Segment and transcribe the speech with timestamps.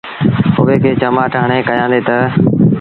[0.63, 2.17] اُئي کي چمآٽ هڻي ڪهيآندي تا